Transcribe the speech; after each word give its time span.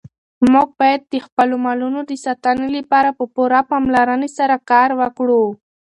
موږ 0.51 0.67
باید 0.79 1.01
د 1.13 1.13
خپلو 1.25 1.55
مالونو 1.65 1.99
د 2.05 2.11
ساتنې 2.25 2.69
لپاره 2.77 3.09
په 3.17 3.25
پوره 3.35 3.59
پاملرنې 3.69 4.29
سره 4.37 4.55
کار 4.71 4.89
وکړو. 5.01 5.43